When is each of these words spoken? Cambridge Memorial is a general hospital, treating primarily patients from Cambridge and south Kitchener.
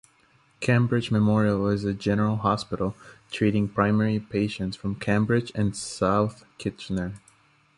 Cambridge 0.61 1.11
Memorial 1.11 1.67
is 1.67 1.83
a 1.83 1.93
general 1.93 2.37
hospital, 2.37 2.95
treating 3.29 3.67
primarily 3.69 4.19
patients 4.19 4.75
from 4.75 4.95
Cambridge 4.95 5.51
and 5.53 5.77
south 5.77 6.43
Kitchener. 6.57 7.13